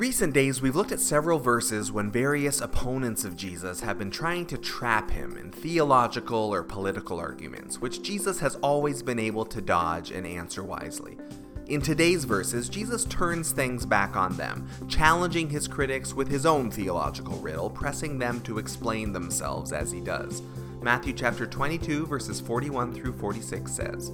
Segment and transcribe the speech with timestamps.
[0.00, 4.46] recent days, we've looked at several verses when various opponents of Jesus have been trying
[4.46, 9.60] to trap him in theological or political arguments, which Jesus has always been able to
[9.60, 11.18] dodge and answer wisely.
[11.66, 16.70] In today's verses, Jesus turns things back on them, challenging his critics with his own
[16.70, 20.40] theological riddle, pressing them to explain themselves as he does.
[20.80, 24.10] Matthew chapter 22 verses 41 through 46 says,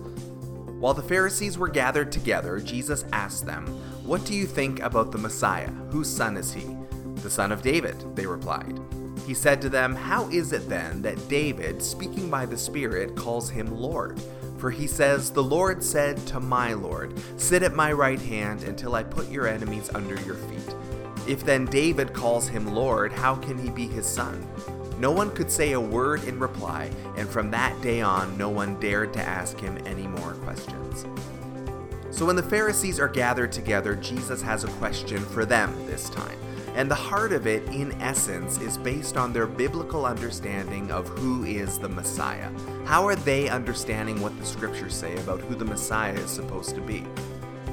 [0.79, 3.67] while the Pharisees were gathered together, Jesus asked them,
[4.05, 5.71] What do you think about the Messiah?
[5.91, 6.77] Whose son is he?
[7.23, 8.79] The son of David, they replied.
[9.27, 13.49] He said to them, How is it then that David, speaking by the Spirit, calls
[13.49, 14.21] him Lord?
[14.59, 18.95] For he says, The Lord said to my Lord, Sit at my right hand until
[18.95, 20.75] I put your enemies under your feet.
[21.27, 24.47] If then David calls him Lord, how can he be his son?
[24.99, 28.79] No one could say a word in reply, and from that day on, no one
[28.81, 31.05] dared to ask him any more questions.
[32.11, 36.39] So when the Pharisees are gathered together, Jesus has a question for them this time.
[36.75, 41.45] And the heart of it, in essence, is based on their biblical understanding of who
[41.45, 42.51] is the Messiah.
[42.85, 46.81] How are they understanding what the scriptures say about who the Messiah is supposed to
[46.81, 47.05] be?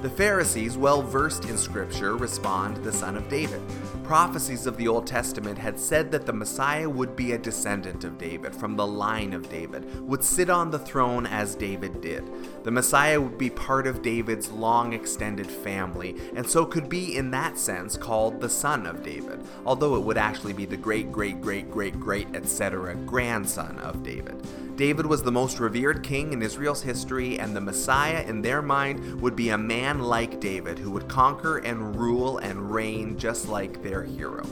[0.04, 3.62] The Pharisees, well versed in Scripture, respond the Son of David.
[4.04, 8.18] Prophecies of the Old Testament had said that the Messiah would be a descendant of
[8.18, 12.30] David, from the line of David, would sit on the throne as David did.
[12.66, 17.32] The Messiah would be part of David's long extended family, and so could be, in
[17.32, 21.40] that sense, called the Son of David, although it would actually be the great, great,
[21.40, 24.36] great, great, great, etc., grandson of David.
[24.84, 29.22] David was the most revered king in Israel's history, and the Messiah, in their mind,
[29.22, 33.82] would be a man like David who would conquer and rule and reign just like
[33.82, 34.46] their hero.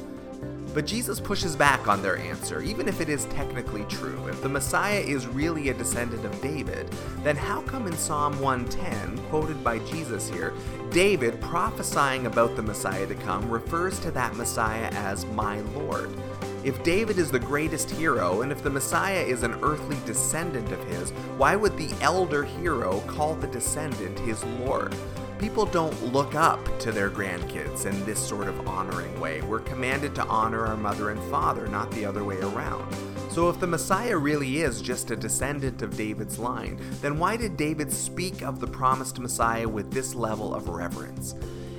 [0.74, 4.26] But Jesus pushes back on their answer, even if it is technically true.
[4.28, 6.90] If the Messiah is really a descendant of David,
[7.24, 10.54] then how come in Psalm 110, quoted by Jesus here,
[10.92, 16.10] David prophesying about the Messiah to come refers to that Messiah as my Lord?
[16.64, 20.84] If David is the greatest hero, and if the Messiah is an earthly descendant of
[20.84, 24.94] his, why would the elder hero call the descendant his Lord?
[25.40, 29.42] People don't look up to their grandkids in this sort of honoring way.
[29.42, 32.96] We're commanded to honor our mother and father, not the other way around.
[33.32, 37.58] So, if the Messiah really is just a descendant of David's line, then why did
[37.58, 41.34] David speak of the promised Messiah with this level of reverence?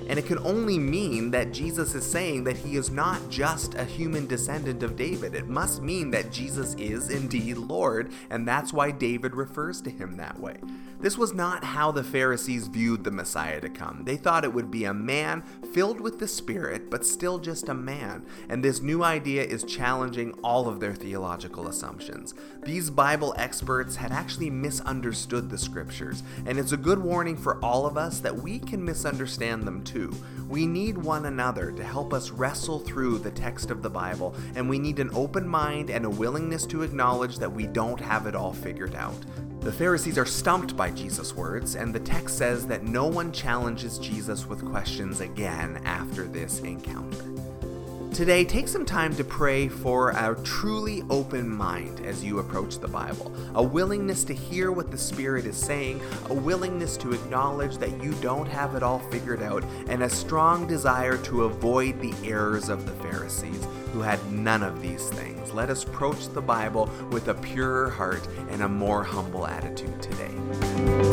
[0.09, 3.85] And it can only mean that Jesus is saying that he is not just a
[3.85, 5.35] human descendant of David.
[5.35, 10.17] It must mean that Jesus is indeed Lord, and that's why David refers to him
[10.17, 10.57] that way.
[11.03, 14.05] This was not how the Pharisees viewed the Messiah to come.
[14.05, 15.43] They thought it would be a man
[15.73, 18.25] filled with the Spirit, but still just a man.
[18.49, 22.35] And this new idea is challenging all of their theological assumptions.
[22.63, 27.85] These Bible experts had actually misunderstood the scriptures, and it's a good warning for all
[27.85, 29.83] of us that we can misunderstand them
[30.49, 34.69] We need one another to help us wrestle through the text of the Bible, and
[34.69, 38.35] we need an open mind and a willingness to acknowledge that we don't have it
[38.35, 39.19] all figured out.
[39.61, 43.99] The Pharisees are stumped by Jesus' words, and the text says that no one challenges
[43.99, 47.52] Jesus with questions again after this encounter.
[48.15, 52.87] Today, take some time to pray for a truly open mind as you approach the
[52.87, 58.03] Bible, a willingness to hear what the Spirit is saying, a willingness to acknowledge that
[58.03, 62.69] you don't have it all figured out, and a strong desire to avoid the errors
[62.69, 65.51] of the Pharisees who had none of these things.
[65.53, 71.12] Let us approach the Bible with a purer heart and a more humble attitude today.